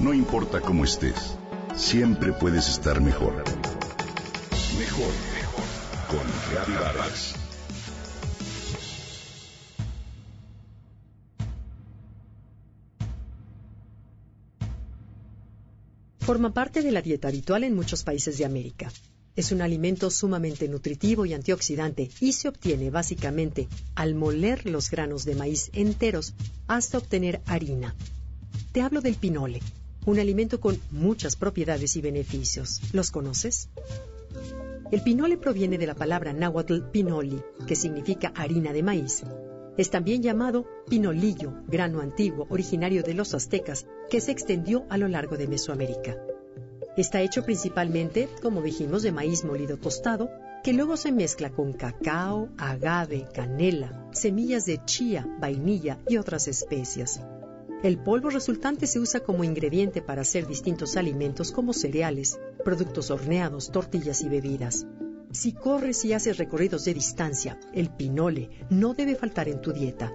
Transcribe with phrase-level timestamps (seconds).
[0.00, 1.36] No importa cómo estés,
[1.76, 3.44] siempre puedes estar mejor.
[4.78, 5.64] Mejor, mejor.
[6.08, 7.34] Con Reavivadas.
[16.20, 18.90] Forma parte de la dieta habitual en muchos países de América.
[19.36, 25.26] Es un alimento sumamente nutritivo y antioxidante y se obtiene básicamente al moler los granos
[25.26, 26.32] de maíz enteros
[26.68, 27.94] hasta obtener harina.
[28.72, 29.60] Te hablo del pinole,
[30.06, 32.80] un alimento con muchas propiedades y beneficios.
[32.92, 33.68] ¿Los conoces?
[34.90, 39.22] El pinole proviene de la palabra náhuatl pinoli, que significa harina de maíz.
[39.76, 45.06] Es también llamado pinolillo, grano antiguo originario de los aztecas, que se extendió a lo
[45.06, 46.16] largo de Mesoamérica.
[46.96, 50.28] Está hecho principalmente, como dijimos, de maíz molido tostado,
[50.64, 57.20] que luego se mezcla con cacao, agave, canela, semillas de chía, vainilla y otras especias.
[57.82, 63.72] El polvo resultante se usa como ingrediente para hacer distintos alimentos como cereales, productos horneados,
[63.72, 64.86] tortillas y bebidas.
[65.32, 70.12] Si corres y haces recorridos de distancia, el pinole no debe faltar en tu dieta.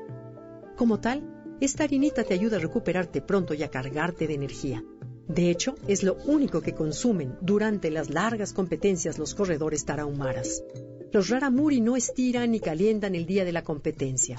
[0.75, 1.23] Como tal,
[1.59, 4.83] esta harinita te ayuda a recuperarte pronto y a cargarte de energía.
[5.27, 10.63] De hecho, es lo único que consumen durante las largas competencias los corredores tarahumaras.
[11.11, 14.37] Los raramuri no estiran ni calientan el día de la competencia.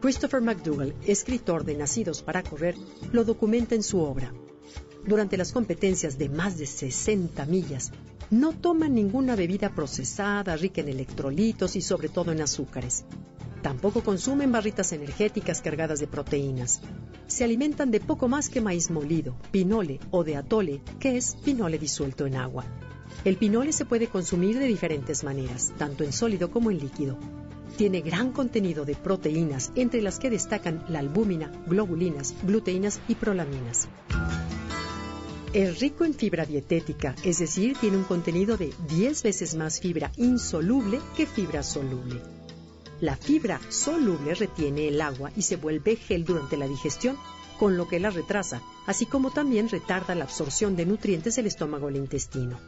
[0.00, 2.76] Christopher McDougall, escritor de Nacidos para Correr,
[3.10, 4.32] lo documenta en su obra.
[5.04, 7.90] Durante las competencias de más de 60 millas,
[8.30, 13.06] no toman ninguna bebida procesada, rica en electrolitos y sobre todo en azúcares.
[13.60, 16.80] Tampoco consumen barritas energéticas cargadas de proteínas.
[17.26, 21.76] Se alimentan de poco más que maíz molido, pinole o de atole, que es pinole
[21.76, 22.64] disuelto en agua.
[23.24, 27.18] El pinole se puede consumir de diferentes maneras, tanto en sólido como en líquido.
[27.76, 33.88] Tiene gran contenido de proteínas, entre las que destacan la albúmina, globulinas, gluteínas y prolaminas.
[35.52, 40.12] Es rico en fibra dietética, es decir, tiene un contenido de 10 veces más fibra
[40.16, 42.20] insoluble que fibra soluble.
[43.00, 47.16] La fibra soluble retiene el agua y se vuelve gel durante la digestión,
[47.58, 51.88] con lo que la retrasa, así como también retarda la absorción de nutrientes del estómago
[51.88, 52.58] al intestino.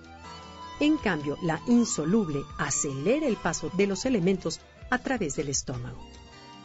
[0.81, 5.99] En cambio, la insoluble acelera el paso de los elementos a través del estómago.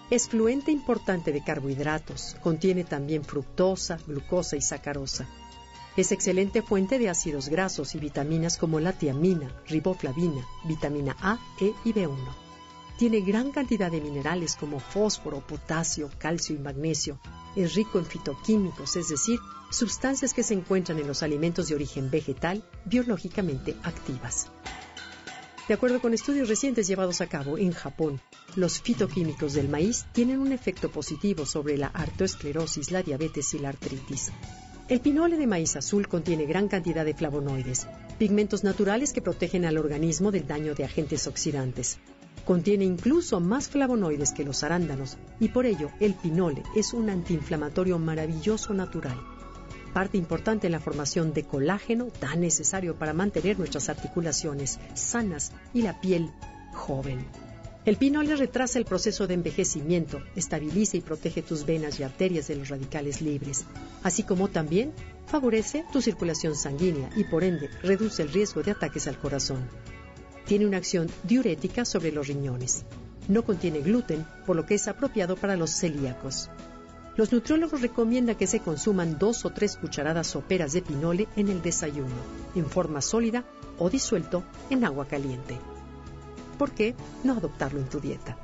[0.10, 5.28] Es fluente importante de carbohidratos, contiene también fructosa, glucosa y sacarosa.
[5.98, 11.74] Es excelente fuente de ácidos grasos y vitaminas como la tiamina, riboflavina, vitamina A, E
[11.86, 12.46] y B1.
[12.98, 17.20] Tiene gran cantidad de minerales como fósforo, potasio, calcio y magnesio.
[17.56, 19.40] Es rico en fitoquímicos, es decir,
[19.72, 24.52] sustancias que se encuentran en los alimentos de origen vegetal biológicamente activas.
[25.68, 28.22] De acuerdo con estudios recientes llevados a cabo en Japón,
[28.56, 33.70] los fitoquímicos del maíz tienen un efecto positivo sobre la artoesclerosis, la diabetes y la
[33.70, 34.32] artritis.
[34.90, 37.88] El pinole de maíz azul contiene gran cantidad de flavonoides,
[38.20, 41.98] pigmentos naturales que protegen al organismo del daño de agentes oxidantes.
[42.46, 47.98] Contiene incluso más flavonoides que los arándanos y por ello el pinole es un antiinflamatorio
[47.98, 49.18] maravilloso natural
[49.96, 55.84] parte importante en la formación de colágeno tan necesario para mantener nuestras articulaciones sanas y
[55.84, 56.34] la piel
[56.74, 57.26] joven.
[57.86, 62.58] El pinole retrasa el proceso de envejecimiento, estabiliza y protege tus venas y arterias de
[62.58, 63.64] los radicales libres,
[64.04, 64.92] así como también
[65.28, 69.66] favorece tu circulación sanguínea y por ende reduce el riesgo de ataques al corazón.
[70.46, 72.84] Tiene una acción diurética sobre los riñones.
[73.30, 76.50] No contiene gluten, por lo que es apropiado para los celíacos.
[77.18, 81.62] Los nutriólogos recomiendan que se consuman dos o tres cucharadas soperas de pinole en el
[81.62, 82.16] desayuno,
[82.56, 83.46] en forma sólida
[83.78, 85.58] o disuelto en agua caliente.
[86.58, 86.94] ¿Por qué
[87.24, 88.38] no adoptarlo en tu dieta?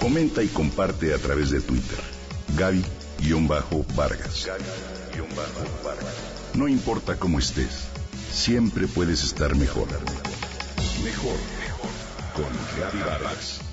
[0.00, 1.98] Comenta y comparte a través de Twitter.
[2.56, 4.46] Gaby-Vargas.
[4.46, 6.04] Gaby-Vargas.
[6.54, 7.88] No importa cómo estés
[8.30, 9.88] siempre puedes estar mejor.
[11.04, 11.90] Mejor, mejor.
[12.34, 13.67] Con Gaby Vargas.